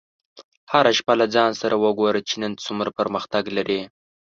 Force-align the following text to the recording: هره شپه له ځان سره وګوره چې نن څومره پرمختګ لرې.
هره 0.71 0.91
شپه 0.97 1.13
له 1.21 1.25
ځان 1.35 1.51
سره 1.61 1.75
وګوره 1.83 2.21
چې 2.29 2.35
نن 2.41 2.53
څومره 2.65 2.89
پرمختګ 2.99 3.43
لرې. 3.57 3.81